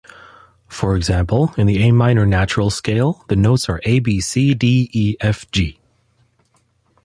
For 0.67 0.95
example, 0.97 1.53
in 1.57 1.67
the 1.67 1.83
"A 1.87 1.91
minor 1.91 2.25
natural 2.25 2.71
scale", 2.71 3.23
the 3.27 3.35
notes 3.35 3.69
are 3.69 3.79
A-B-C-D-E-F-G. 3.85 5.77